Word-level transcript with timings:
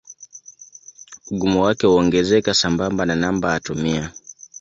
Ugumu 1.31 1.61
wake 1.63 1.87
huongezeka 1.87 2.53
sambamba 2.53 3.05
na 3.05 3.15
namba 3.15 3.53
atomia. 3.53 4.11